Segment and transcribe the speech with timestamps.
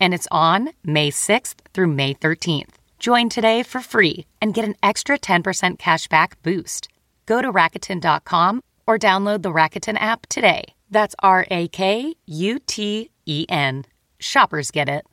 [0.00, 2.74] and it's on May 6th through May 13th.
[2.98, 6.88] Join today for free and get an extra 10% cashback boost.
[7.26, 10.64] Go to Rakuten.com or download the Rakuten app today.
[10.90, 13.84] That's R A K U T E N.
[14.18, 15.06] Shoppers get it.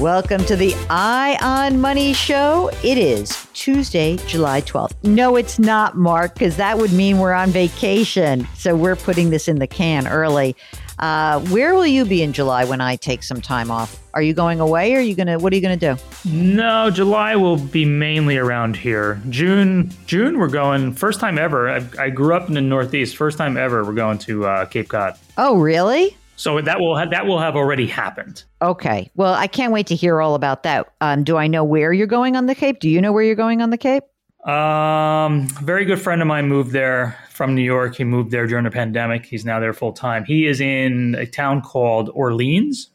[0.00, 2.70] Welcome to the Eye on Money Show.
[2.84, 4.92] It is Tuesday, July 12th.
[5.04, 8.46] No, it's not, Mark, because that would mean we're on vacation.
[8.56, 10.54] So we're putting this in the can early.
[10.98, 13.98] Uh, where will you be in July when I take some time off?
[14.12, 16.30] Are you going away or are you to, what are you going to do?
[16.30, 19.22] No, July will be mainly around here.
[19.30, 21.70] June, June, we're going, first time ever.
[21.70, 23.16] I, I grew up in the Northeast.
[23.16, 25.18] First time ever, we're going to uh, Cape Cod.
[25.38, 26.18] Oh, really?
[26.36, 28.44] So that will ha- that will have already happened.
[28.62, 29.10] Okay.
[29.14, 30.92] Well, I can't wait to hear all about that.
[31.00, 32.78] Um, do I know where you're going on the Cape?
[32.78, 34.04] Do you know where you're going on the Cape?
[34.46, 37.96] Um, very good friend of mine moved there from New York.
[37.96, 39.26] He moved there during the pandemic.
[39.26, 40.24] He's now there full time.
[40.24, 42.90] He is in a town called Orleans.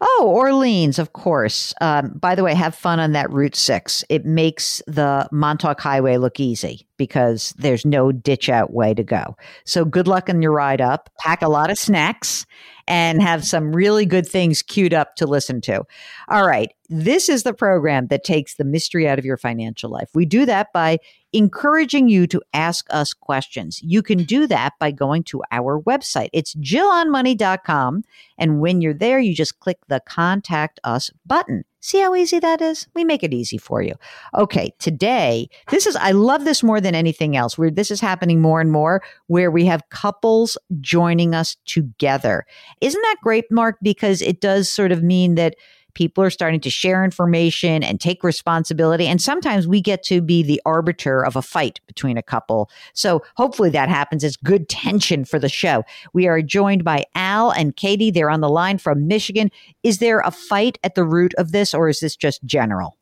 [0.00, 1.74] Oh, Orleans, of course.
[1.80, 4.04] Um, by the way, have fun on that Route 6.
[4.08, 9.36] It makes the Montauk Highway look easy because there's no ditch out way to go.
[9.64, 11.10] So good luck on your ride up.
[11.18, 12.46] Pack a lot of snacks
[12.90, 15.84] and have some really good things queued up to listen to.
[16.28, 16.72] All right.
[16.88, 20.10] This is the program that takes the mystery out of your financial life.
[20.12, 20.98] We do that by
[21.32, 23.80] encouraging you to ask us questions.
[23.82, 26.30] You can do that by going to our website.
[26.32, 28.04] It's jillonmoney.com.
[28.38, 31.64] And when you're there, you just click the contact us button.
[31.82, 32.88] See how easy that is?
[32.94, 33.94] We make it easy for you.
[34.34, 38.42] Okay, today, this is, I love this more than anything else, where this is happening
[38.42, 42.44] more and more, where we have couples joining us together.
[42.82, 43.78] Isn't that great, Mark?
[43.80, 45.54] Because it does sort of mean that
[45.94, 49.06] People are starting to share information and take responsibility.
[49.06, 52.70] And sometimes we get to be the arbiter of a fight between a couple.
[52.92, 54.24] So hopefully that happens.
[54.24, 55.84] It's good tension for the show.
[56.12, 58.10] We are joined by Al and Katie.
[58.10, 59.50] They're on the line from Michigan.
[59.82, 62.96] Is there a fight at the root of this, or is this just general?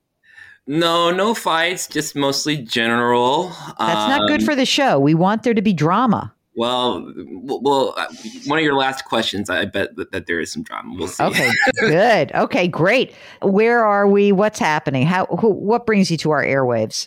[0.66, 3.48] No, no fights, just mostly general.
[3.78, 5.00] That's not good um, for the show.
[5.00, 6.34] We want there to be drama.
[6.58, 8.08] Well, well, uh,
[8.46, 10.96] one of your last questions, I bet that, that there is some drama.
[10.98, 11.22] We'll see.
[11.22, 12.32] Okay, good.
[12.34, 13.14] Okay, great.
[13.42, 14.32] Where are we?
[14.32, 15.06] What's happening?
[15.06, 15.26] How?
[15.26, 17.06] Who, what brings you to our airwaves?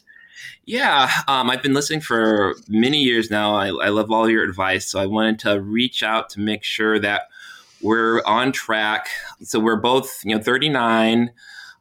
[0.64, 3.54] Yeah, um, I've been listening for many years now.
[3.54, 6.98] I, I love all your advice, so I wanted to reach out to make sure
[7.00, 7.24] that
[7.82, 9.10] we're on track.
[9.42, 11.30] So we're both, you know, 39.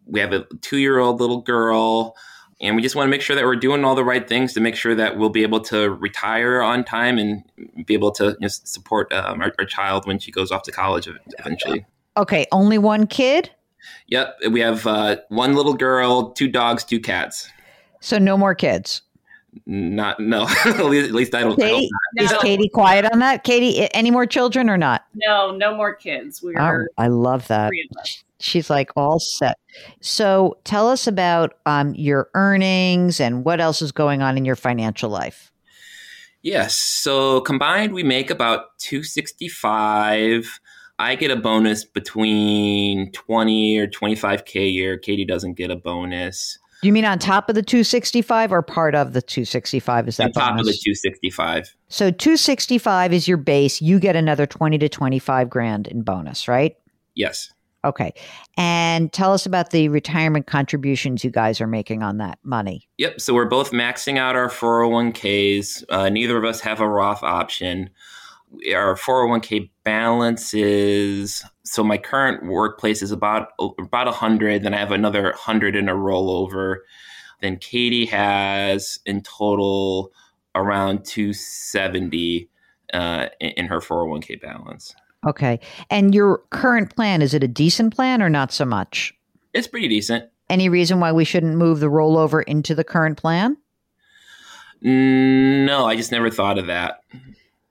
[0.06, 2.16] We have a two-year-old little girl
[2.60, 4.60] and we just want to make sure that we're doing all the right things to
[4.60, 7.43] make sure that we'll be able to retire on time and
[7.87, 10.72] be able to you know, support um, our, our, child when she goes off to
[10.72, 11.87] college eventually.
[12.16, 13.50] Okay, only one kid.
[14.09, 17.48] Yep, we have uh, one little girl, two dogs, two cats.
[18.00, 19.03] So no more kids.
[19.66, 20.47] Not no.
[20.65, 21.59] at, least, I don't.
[21.59, 23.42] Katie, I don't Is Katie quiet on that?
[23.42, 25.07] Katie, any more children or not?
[25.15, 26.42] No, no more kids.
[26.42, 26.89] We are.
[26.89, 27.71] Oh, I love that
[28.41, 29.59] she's like all set.
[30.01, 34.57] So tell us about um, your earnings and what else is going on in your
[34.57, 35.53] financial life.
[36.42, 36.75] Yes.
[36.75, 40.60] So combined, we make about 265.
[40.98, 44.98] I get a bonus between 20 or 25K a year.
[44.98, 46.59] Katie doesn't get a bonus.
[46.83, 50.09] You mean on top of the 265 or part of the 265?
[50.09, 50.60] Is that on top bonus?
[50.60, 51.77] of the 265?
[51.89, 53.83] So 265 is your base.
[53.83, 56.77] You get another 20 to 25 grand in bonus, right?
[57.15, 57.53] Yes.
[57.84, 58.12] Okay.
[58.56, 62.88] And tell us about the retirement contributions you guys are making on that money.
[62.98, 63.21] Yep.
[63.21, 65.84] So we're both maxing out our 401ks.
[65.88, 67.91] Uh, neither of us have a Roth option.
[68.74, 74.91] Our 401k balance is so my current workplace is about about 100 then I have
[74.91, 76.78] another 100 in a rollover.
[77.41, 80.12] Then Katie has in total
[80.56, 82.48] around 270
[82.92, 84.97] uh, in, in her 401k balance.
[85.27, 85.61] Okay.
[85.91, 89.13] And your current plan, is it a decent plan or not so much?
[89.53, 90.31] It's pretty decent.
[90.49, 93.57] Any reason why we shouldn't move the rollover into the current plan?
[94.83, 97.01] No, I just never thought of that.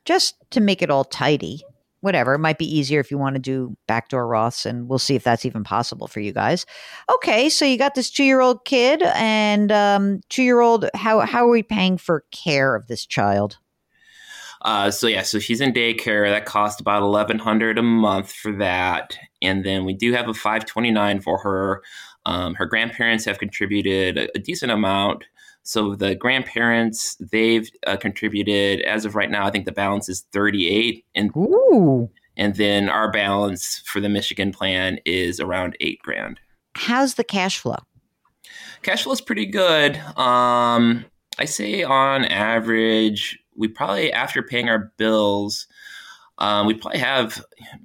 [0.06, 1.62] Just to make it all tidy.
[2.02, 2.36] Whatever.
[2.36, 5.24] It might be easier if you want to do backdoor Roths, and we'll see if
[5.26, 6.66] that's even possible for you guys.
[7.14, 11.20] Okay, so you got this two year old kid, and um, two year old, how,
[11.20, 13.58] how are we paying for care of this child?
[14.62, 16.30] Uh, so yeah, so she's in daycare.
[16.30, 20.34] That cost about eleven hundred a month for that, and then we do have a
[20.34, 21.82] five twenty nine for her.
[22.26, 25.24] Um, her grandparents have contributed a, a, decent amount.
[25.64, 29.48] So the grandparents they've uh, contributed as of right now.
[29.48, 32.10] I think the balance is thirty eight, and Ooh.
[32.36, 36.40] and then our balance for the Michigan plan is around eight grand.
[36.76, 37.78] How's the cash flow?
[38.82, 39.98] Cash flow is pretty good.
[40.18, 41.06] Um,
[41.38, 45.68] I say on average we probably after paying our bills,
[46.40, 47.44] um, we probably have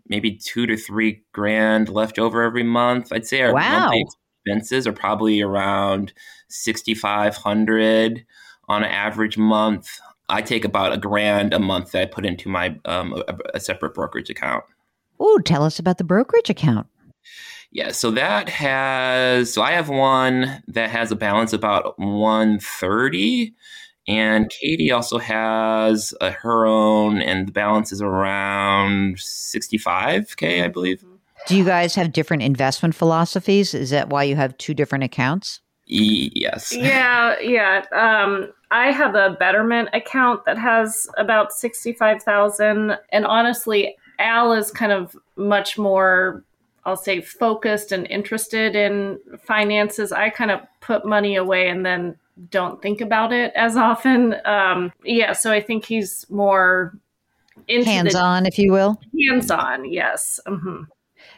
[0.08, 3.12] maybe two to three grand left over every month.
[3.12, 3.80] I'd say our wow.
[3.80, 4.06] monthly
[4.46, 6.14] expenses are probably around
[6.48, 8.24] sixty five hundred
[8.68, 9.98] on an average month.
[10.28, 13.60] I take about a grand a month that I put into my um, a, a
[13.60, 14.64] separate brokerage account.
[15.18, 16.86] Oh, tell us about the brokerage account.
[17.72, 23.52] Yeah, so that has so I have one that has a balance about 130
[24.06, 31.04] and Katie also has uh, her own, and the balance is around 65K, I believe.
[31.46, 33.74] Do you guys have different investment philosophies?
[33.74, 35.60] Is that why you have two different accounts?
[35.86, 36.72] E- yes.
[36.76, 37.84] Yeah, yeah.
[37.92, 42.98] Um, I have a Betterment account that has about 65,000.
[43.10, 46.42] And honestly, Al is kind of much more,
[46.84, 50.12] I'll say, focused and interested in finances.
[50.12, 52.16] I kind of put money away and then
[52.50, 54.36] don't think about it as often.
[54.44, 56.98] Um, yeah, so I think he's more
[57.68, 59.00] hands on, if you will.
[59.28, 60.40] Hands on, yes.
[60.46, 60.82] Mm-hmm.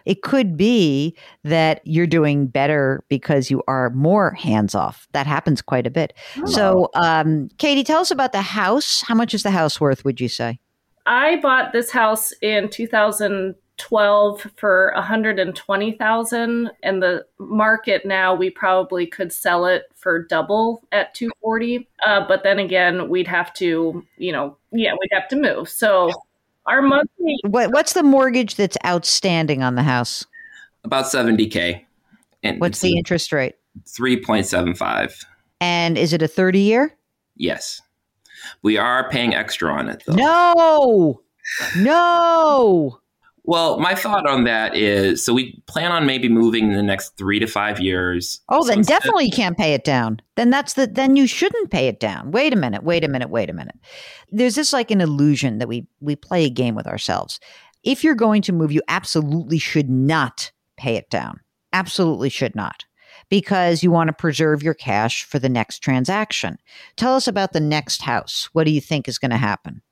[0.04, 5.06] It could be that you're doing better because you are more hands off.
[5.12, 6.12] That happens quite a bit.
[6.38, 6.46] Oh.
[6.46, 9.02] So, um, Katie, tell us about the house.
[9.02, 10.58] How much is the house worth, would you say?
[11.06, 19.06] I bought this house in 2000 12 for 120,000 and the market now we probably
[19.06, 24.32] could sell it for double at 240 uh, but then again we'd have to you
[24.32, 25.68] know yeah we'd have to move.
[25.68, 26.10] So
[26.66, 30.24] our monthly what, what's the mortgage that's outstanding on the house?
[30.84, 31.84] About 70k
[32.42, 33.56] and what's the interest rate?
[33.86, 35.24] 3.75
[35.60, 36.96] and is it a 30 year
[37.36, 37.82] yes.
[38.62, 40.14] We are paying extra on it though.
[40.14, 41.22] No!
[41.76, 43.00] No
[43.46, 47.16] well, my thought on that is so we plan on maybe moving in the next
[47.16, 48.40] three to five years.
[48.48, 50.20] Oh, so then definitely you can't pay it down.
[50.34, 52.32] Then that's the then you shouldn't pay it down.
[52.32, 53.76] Wait a minute, wait a minute, wait a minute.
[54.30, 57.38] There's this like an illusion that we we play a game with ourselves.
[57.84, 61.38] If you're going to move, you absolutely should not pay it down.
[61.72, 62.84] Absolutely should not.
[63.28, 66.58] Because you want to preserve your cash for the next transaction.
[66.96, 68.48] Tell us about the next house.
[68.52, 69.82] What do you think is going to happen?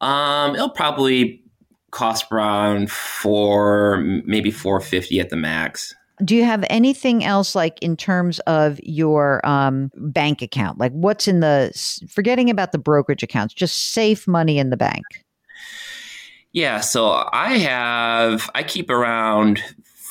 [0.00, 1.42] Um, it'll probably
[1.90, 5.94] cost around four, maybe four fifty at the max.
[6.24, 10.78] Do you have anything else like in terms of your um, bank account?
[10.78, 11.70] Like what's in the
[12.10, 15.04] forgetting about the brokerage accounts, just safe money in the bank.
[16.52, 19.62] Yeah, so I have I keep around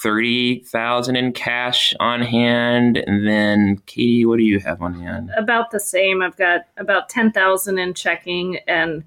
[0.02, 5.32] thirty thousand in cash on hand, and then Katie, what do you have on hand?
[5.36, 6.22] About the same.
[6.22, 9.04] I've got about ten thousand in checking and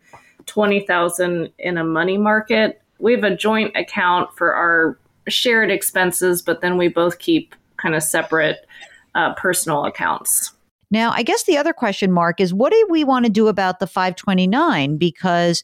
[0.50, 2.82] 20,000 in a money market.
[2.98, 7.94] We have a joint account for our shared expenses, but then we both keep kind
[7.94, 8.66] of separate
[9.14, 10.52] uh, personal accounts.
[10.90, 13.78] Now, I guess the other question, Mark, is what do we want to do about
[13.78, 14.96] the 529?
[14.96, 15.62] Because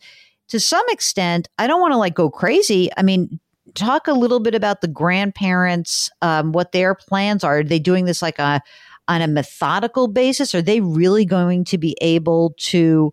[0.50, 2.88] to some extent, I don't want to like go crazy.
[2.96, 3.40] I mean,
[3.74, 7.58] talk a little bit about the grandparents, um, what their plans are.
[7.58, 8.62] Are they doing this like a
[9.08, 10.54] on a methodical basis?
[10.54, 13.12] Are they really going to be able to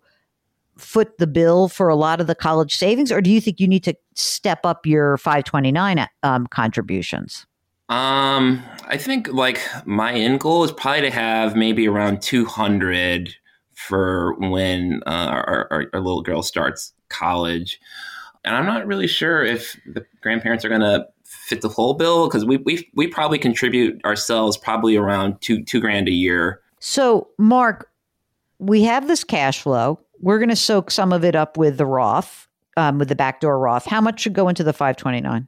[0.76, 3.68] foot the bill for a lot of the college savings, or do you think you
[3.68, 7.46] need to step up your 529 um, contributions?
[7.88, 13.34] Um, I think like my end goal is probably to have maybe around 200
[13.74, 17.78] for when uh, our, our, our little girl starts college.
[18.44, 22.26] And I'm not really sure if the grandparents are going to fit the whole bill
[22.26, 26.60] because we, we we probably contribute ourselves probably around two two grand a year.
[26.80, 27.90] So, Mark,
[28.58, 30.00] we have this cash flow.
[30.24, 33.58] We're going to soak some of it up with the Roth, um, with the backdoor
[33.58, 33.84] Roth.
[33.84, 35.46] How much should go into the 529?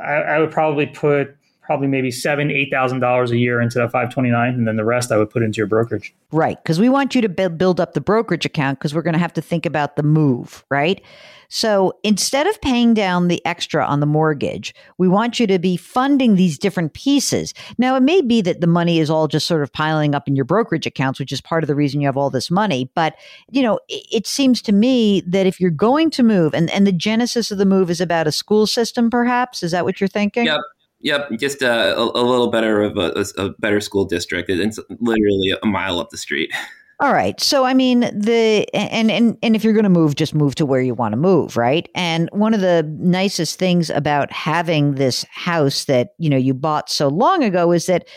[0.00, 1.36] I, I would probably put
[1.68, 5.12] probably maybe seven, eight thousand dollars a year into that 529, and then the rest
[5.12, 6.14] I would put into your brokerage.
[6.32, 9.12] Right, because we want you to build build up the brokerage account because we're going
[9.12, 11.02] to have to think about the move, right?
[11.48, 15.76] So instead of paying down the extra on the mortgage, we want you to be
[15.76, 17.52] funding these different pieces.
[17.76, 20.36] Now, it may be that the money is all just sort of piling up in
[20.36, 22.90] your brokerage accounts, which is part of the reason you have all this money.
[22.94, 23.14] But,
[23.50, 26.86] you know, it, it seems to me that if you're going to move, and, and
[26.86, 30.08] the genesis of the move is about a school system, perhaps, is that what you're
[30.08, 30.46] thinking?
[30.46, 30.60] Yep.
[31.00, 34.50] Yep, just a, a, a little better of a, a, better school district.
[34.50, 36.52] It's literally a mile up the street.
[37.00, 37.40] All right.
[37.40, 40.66] So I mean the and and and if you're going to move just move to
[40.66, 41.88] where you want to move, right?
[41.94, 46.90] And one of the nicest things about having this house that, you know, you bought
[46.90, 48.08] so long ago is that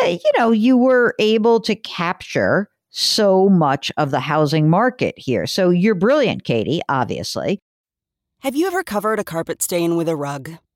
[0.00, 5.46] eh, you know, you were able to capture so much of the housing market here.
[5.46, 7.60] So you're brilliant, Katie, obviously.
[8.40, 10.58] Have you ever covered a carpet stain with a rug?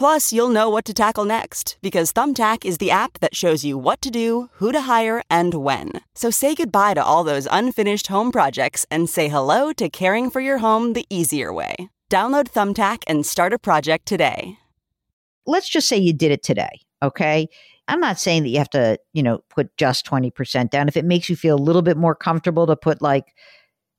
[0.00, 3.76] Plus, you'll know what to tackle next because Thumbtack is the app that shows you
[3.76, 5.90] what to do, who to hire, and when.
[6.14, 10.40] So say goodbye to all those unfinished home projects and say hello to caring for
[10.40, 11.90] your home the easier way.
[12.10, 14.56] Download Thumbtack and start a project today.
[15.44, 17.46] Let's just say you did it today, okay?
[17.86, 20.88] I'm not saying that you have to, you know, put just 20% down.
[20.88, 23.34] If it makes you feel a little bit more comfortable to put like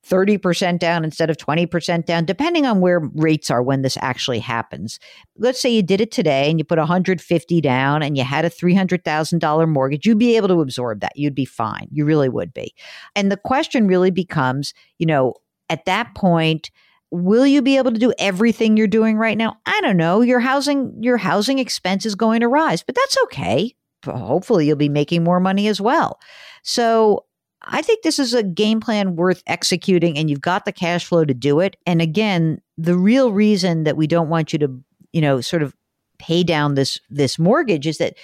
[0.08, 4.98] 30% down instead of 20% down, depending on where rates are when this actually happens.
[5.38, 8.50] Let's say you did it today and you put 150 down and you had a
[8.50, 11.16] $300,000 mortgage, you'd be able to absorb that.
[11.16, 11.88] You'd be fine.
[11.92, 12.74] You really would be.
[13.14, 15.34] And the question really becomes, you know,
[15.70, 16.70] at that point,
[17.12, 19.56] will you be able to do everything you're doing right now?
[19.66, 20.22] I don't know.
[20.22, 23.74] Your housing your housing expense is going to rise, but that's okay.
[24.04, 26.18] Hopefully you'll be making more money as well.
[26.64, 27.24] So
[27.64, 31.24] I think this is a game plan worth executing, and you've got the cash flow
[31.24, 31.76] to do it.
[31.86, 34.80] And again, the real reason that we don't want you to,
[35.12, 35.74] you know, sort of
[36.18, 38.14] pay down this this mortgage is that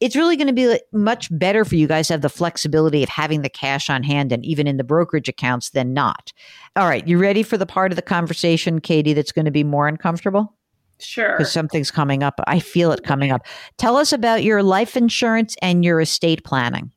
[0.00, 3.08] it's really going to be much better for you guys to have the flexibility of
[3.08, 6.32] having the cash on hand and even in the brokerage accounts than not.
[6.76, 9.64] All right, you ready for the part of the conversation, Katie, that's going to be
[9.64, 10.54] more uncomfortable?
[11.00, 11.32] Sure.
[11.32, 12.40] Because something's coming up.
[12.46, 13.46] I feel it coming up.
[13.76, 16.92] Tell us about your life insurance and your estate planning.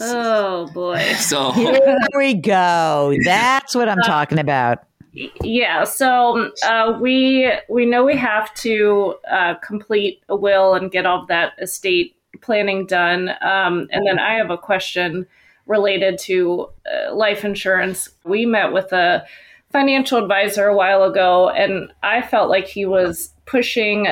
[0.00, 1.00] Oh boy.
[1.18, 3.14] So here we go.
[3.24, 4.84] That's what I'm uh, talking about.
[5.12, 5.84] Yeah.
[5.84, 11.22] So uh, we we know we have to uh, complete a will and get all
[11.22, 13.30] of that estate planning done.
[13.40, 15.26] Um, and then I have a question
[15.66, 18.10] related to uh, life insurance.
[18.24, 19.24] We met with a
[19.72, 24.08] financial advisor a while ago, and I felt like he was pushing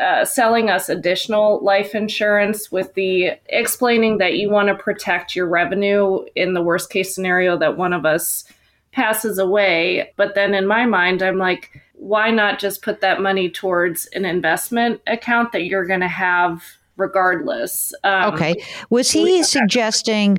[0.00, 5.46] uh, selling us additional life insurance with the explaining that you want to protect your
[5.46, 8.44] revenue in the worst case scenario that one of us
[8.92, 10.12] passes away.
[10.16, 14.24] But then in my mind, I'm like, why not just put that money towards an
[14.24, 16.64] investment account that you're going to have
[16.96, 17.92] regardless?
[18.02, 18.54] Um, okay.
[18.88, 20.38] Was he suggesting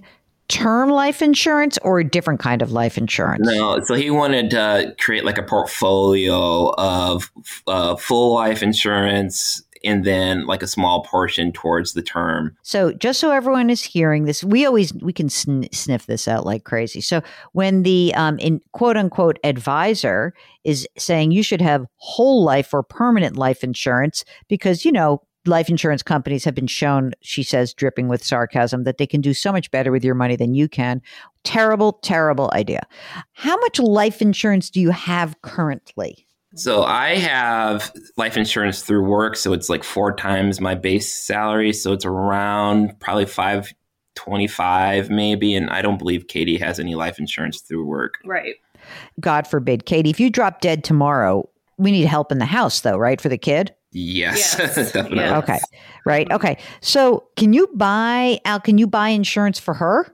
[0.52, 3.48] term life insurance or a different kind of life insurance?
[3.48, 7.32] No, so he wanted to create like a portfolio of
[7.68, 12.56] uh, full life insurance and then like a small portion towards the term.
[12.62, 16.46] So just so everyone is hearing this, we always we can sn- sniff this out
[16.46, 17.02] like crazy.
[17.02, 17.22] So
[17.54, 22.84] when the um, in quote unquote advisor is saying you should have whole life or
[22.84, 28.08] permanent life insurance because you know life insurance companies have been shown, she says, dripping
[28.08, 31.02] with sarcasm, that they can do so much better with your money than you can.
[31.44, 32.82] Terrible, terrible idea.
[33.34, 36.28] How much life insurance do you have currently?
[36.54, 41.72] So I have life insurance through work, so it's like four times my base salary,
[41.72, 43.74] so it's around probably five
[44.16, 48.16] twenty-five maybe, and I don't believe Katie has any life insurance through work.
[48.26, 48.56] Right.
[49.22, 52.98] God forbid, Katie, if you drop dead tomorrow, we need help in the house though,
[52.98, 53.22] right?
[53.22, 53.74] For the kid?
[53.92, 54.76] Yes, yes.
[54.92, 55.18] definitely.
[55.18, 55.44] Yes.
[55.44, 55.60] Okay.
[56.06, 56.32] Right.
[56.32, 56.58] Okay.
[56.82, 60.14] So can you buy Al, can you buy insurance for her?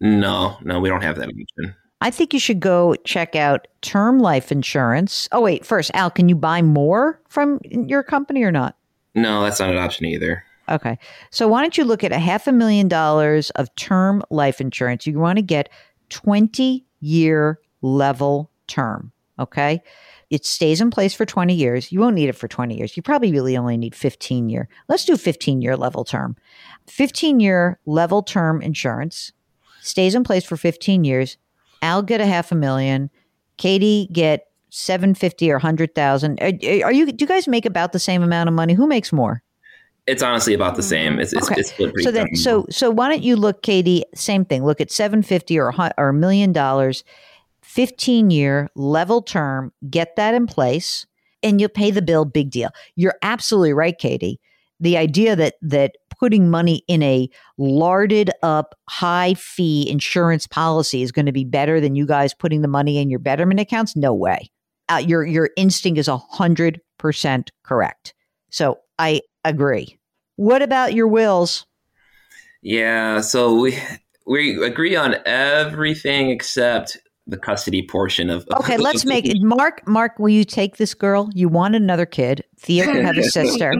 [0.00, 1.74] No, no, we don't have that option.
[2.00, 5.28] I think you should go check out term life insurance.
[5.32, 8.76] Oh wait, first, Al, can you buy more from your company or not?
[9.14, 10.44] No, that's not an option either.
[10.70, 10.98] Okay.
[11.30, 15.06] So why don't you look at a half a million dollars of term life insurance?
[15.06, 15.68] You want to get
[16.10, 19.12] 20 year level term.
[19.38, 19.82] Okay.
[20.30, 21.90] It stays in place for 20 years.
[21.90, 22.96] You won't need it for 20 years.
[22.96, 24.68] You probably really only need 15 year.
[24.88, 26.36] Let's do 15 year level term.
[26.86, 29.32] 15 year level term insurance
[29.82, 31.36] stays in place for 15 years.
[31.82, 33.10] I'll get a half a million.
[33.56, 36.40] Katie get 750 or 100,000.
[36.40, 36.46] Are,
[36.84, 38.74] are you do you guys make about the same amount of money?
[38.74, 39.42] Who makes more?
[40.06, 41.18] It's honestly about the same.
[41.18, 41.60] It's, it's, Okay.
[41.60, 44.04] it's split pretty So then, so so why don't you look, Katie?
[44.14, 44.64] Same thing.
[44.64, 47.04] Look at seven fifty or or a million dollars,
[47.70, 49.72] fifteen year level term.
[49.88, 51.06] Get that in place,
[51.42, 52.24] and you'll pay the bill.
[52.24, 52.70] Big deal.
[52.96, 54.40] You're absolutely right, Katie.
[54.80, 61.12] The idea that that putting money in a larded up high fee insurance policy is
[61.12, 63.94] going to be better than you guys putting the money in your Betterment accounts.
[63.94, 64.50] No way.
[64.88, 68.14] Uh, your your instinct is a hundred percent correct.
[68.50, 69.98] So I agree.
[70.36, 71.66] What about your wills?
[72.62, 73.78] Yeah, so we
[74.26, 76.98] we agree on everything except
[77.30, 78.46] the custody portion of.
[78.56, 79.38] Okay, let's make it.
[79.40, 81.30] Mark, Mark, will you take this girl?
[81.34, 82.44] You want another kid.
[82.58, 83.74] Theo can have a sister.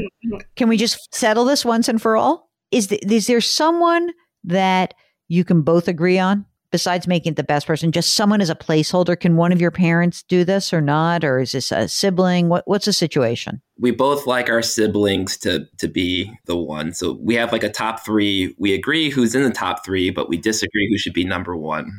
[0.56, 2.50] Can we just settle this once and for all?
[2.70, 4.12] Is, the, is there someone
[4.44, 4.94] that
[5.28, 7.92] you can both agree on besides making it the best person?
[7.92, 9.18] Just someone as a placeholder.
[9.18, 11.24] Can one of your parents do this or not?
[11.24, 12.48] Or is this a sibling?
[12.48, 13.60] What, what's the situation?
[13.80, 16.92] we both like our siblings to to be the one.
[16.92, 18.54] So we have like a top three.
[18.58, 21.90] We agree who's in the top three, but we disagree who should be number one.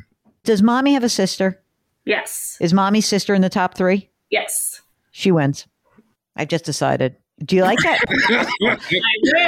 [0.43, 1.61] Does mommy have a sister?
[2.05, 2.57] Yes.
[2.59, 4.09] Is mommy's sister in the top three?
[4.29, 4.81] Yes.
[5.11, 5.67] She wins.
[6.35, 7.15] I've just decided.
[7.43, 7.99] Do you like that?
[8.63, 8.77] I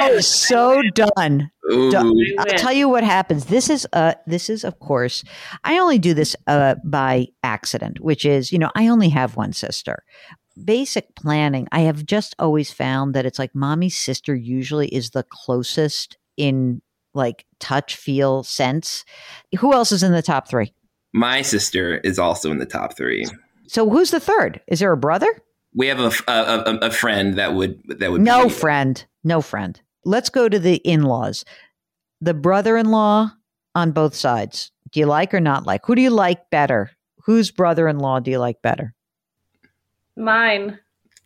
[0.00, 1.50] oh, so done.
[1.70, 3.46] I'll tell you what happens.
[3.46, 5.22] This is uh this is of course
[5.62, 9.52] I only do this uh by accident, which is, you know, I only have one
[9.52, 10.02] sister.
[10.64, 15.24] Basic planning, I have just always found that it's like mommy's sister usually is the
[15.24, 16.82] closest in
[17.14, 19.04] like touch, feel, sense.
[19.58, 20.72] Who else is in the top 3?
[21.14, 23.24] My sister is also in the top three.
[23.68, 24.60] So who's the third?
[24.66, 25.32] Is there a brother?
[25.74, 29.02] We have a a friend that would that would No be, friend.
[29.24, 29.80] No friend.
[30.04, 31.44] Let's go to the in-laws.
[32.20, 33.30] The brother-in-law
[33.74, 34.70] on both sides.
[34.92, 35.80] Do you like or not like?
[35.86, 36.90] Who do you like better?
[37.24, 38.94] Whose brother-in-law do you like better?
[40.16, 40.78] Mine.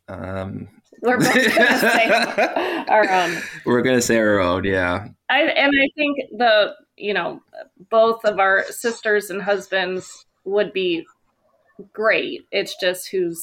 [0.08, 0.68] Um,
[1.02, 3.36] We're both gonna say our own.
[3.66, 5.08] we're gonna say our own, yeah.
[5.30, 7.40] I and I think the you know
[7.90, 11.06] both of our sisters and husbands would be
[11.92, 12.46] great.
[12.50, 13.42] It's just who's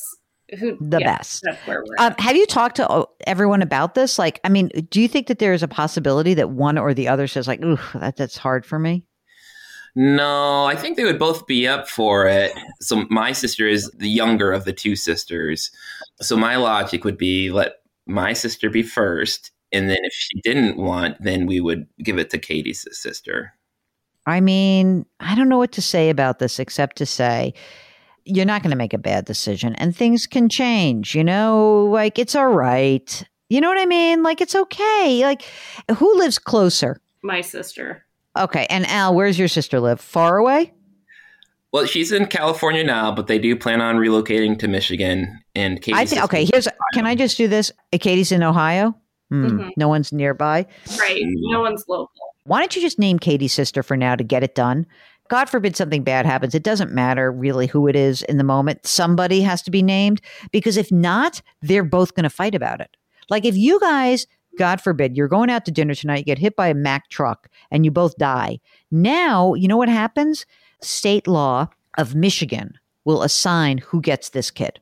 [0.60, 1.42] who The yeah, best.
[1.44, 4.20] That's where we're Um, have you talked to everyone about this?
[4.20, 7.08] Like, I mean, do you think that there is a possibility that one or the
[7.08, 9.06] other says, like, "Ooh, that, that's hard for me"?
[9.96, 12.52] No, I think they would both be up for it.
[12.82, 15.72] So my sister is the younger of the two sisters.
[16.22, 20.78] So my logic would be let my sister be first, and then if she didn't
[20.78, 23.54] want, then we would give it to Katie's sister.
[24.26, 27.54] I mean, I don't know what to say about this except to say
[28.24, 32.18] you're not going to make a bad decision and things can change, you know, like
[32.18, 33.24] it's all right.
[33.50, 34.24] You know what I mean?
[34.24, 35.22] Like it's okay.
[35.24, 35.44] Like
[35.98, 37.00] who lives closer?
[37.22, 38.06] My sister.
[38.36, 38.66] Okay.
[38.70, 40.02] And Al, where's your sister live?
[40.02, 40.74] Far away?
[41.72, 45.42] Well, she's in California now, but they do plan on relocating to Michigan.
[45.54, 47.72] And Katie's I think, okay, here's, can I just do this?
[47.92, 48.96] Katie's in Ohio.
[49.32, 49.72] Hmm, Mhm.
[49.78, 50.66] No one's nearby.
[51.00, 51.22] Right.
[51.26, 52.10] No one's local.
[52.46, 54.86] Why don't you just name Katie's sister for now to get it done?
[55.28, 56.54] God forbid something bad happens.
[56.54, 58.86] It doesn't matter really who it is in the moment.
[58.86, 62.96] Somebody has to be named because if not, they're both going to fight about it.
[63.30, 64.28] Like if you guys,
[64.60, 67.50] God forbid, you're going out to dinner tonight, you get hit by a Mack truck
[67.72, 68.60] and you both die.
[68.92, 70.46] Now, you know what happens?
[70.84, 74.80] State law of Michigan will assign who gets this kid.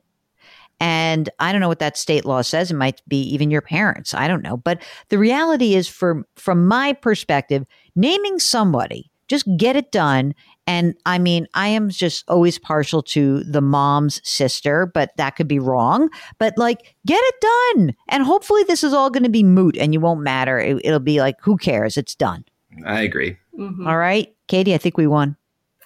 [0.84, 2.70] And I don't know what that state law says.
[2.70, 4.12] It might be even your parents.
[4.12, 4.58] I don't know.
[4.58, 7.64] But the reality is, from from my perspective,
[7.96, 10.34] naming somebody, just get it done.
[10.66, 15.48] And I mean, I am just always partial to the mom's sister, but that could
[15.48, 16.10] be wrong.
[16.38, 17.34] But like, get it
[17.76, 17.94] done.
[18.08, 20.58] And hopefully, this is all going to be moot and you won't matter.
[20.58, 21.96] It, it'll be like, who cares?
[21.96, 22.44] It's done.
[22.84, 23.38] I agree.
[23.58, 23.88] Mhm.
[23.88, 25.38] All right, Katie, I think we won.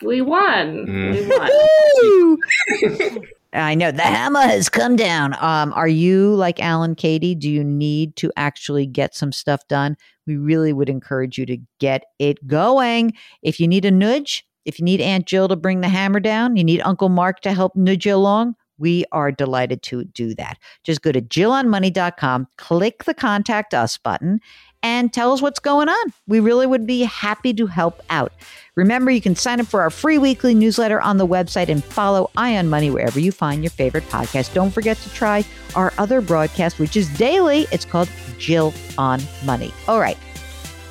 [0.02, 0.86] We won.
[0.88, 1.12] Mm.
[2.82, 3.28] We won.
[3.52, 5.34] I know the hammer has come down.
[5.40, 7.34] Um, are you like Alan, Katie?
[7.34, 9.96] Do you need to actually get some stuff done?
[10.26, 13.14] We really would encourage you to get it going.
[13.42, 16.56] If you need a nudge, if you need Aunt Jill to bring the hammer down,
[16.56, 18.54] you need Uncle Mark to help nudge you along.
[18.76, 20.58] We are delighted to do that.
[20.84, 24.40] Just go to jillonmoney.com, click the contact us button,
[24.82, 26.12] and tell us what's going on.
[26.26, 28.32] We really would be happy to help out.
[28.76, 32.30] Remember, you can sign up for our free weekly newsletter on the website and follow
[32.36, 34.54] Eye on Money wherever you find your favorite podcast.
[34.54, 37.66] Don't forget to try our other broadcast, which is daily.
[37.72, 39.72] It's called Jill on Money.
[39.88, 40.18] All right,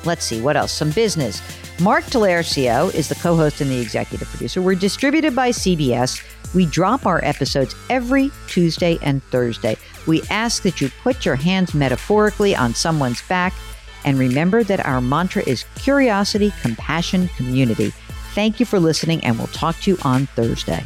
[0.04, 0.72] let's see what else.
[0.72, 1.40] Some business.
[1.80, 4.60] Mark Talercio is the co host and the executive producer.
[4.60, 6.22] We're distributed by CBS.
[6.54, 9.76] We drop our episodes every Tuesday and Thursday.
[10.06, 13.52] We ask that you put your hands metaphorically on someone's back.
[14.08, 17.92] And remember that our mantra is curiosity, compassion, community.
[18.32, 20.82] Thank you for listening, and we'll talk to you on Thursday.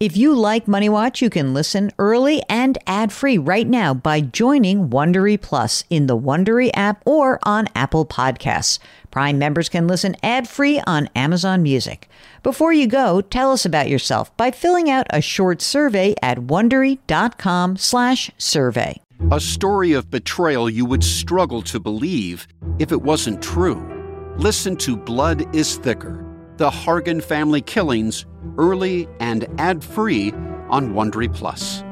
[0.00, 4.88] If you like Money Watch, you can listen early and ad-free right now by joining
[4.88, 8.80] Wondery Plus in the Wondery app or on Apple Podcasts.
[9.12, 12.08] Prime members can listen ad-free on Amazon Music.
[12.42, 19.00] Before you go, tell us about yourself by filling out a short survey at wondery.com/survey.
[19.30, 22.46] A story of betrayal you would struggle to believe
[22.78, 23.88] if it wasn't true.
[24.36, 28.26] Listen to Blood is Thicker: The Hargan Family Killings
[28.58, 30.32] early and ad-free
[30.68, 31.82] on Wondery Plus.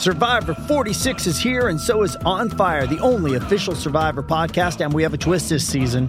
[0.00, 4.82] Survivor 46 is here, and so is On Fire, the only official Survivor podcast.
[4.82, 6.08] And we have a twist this season.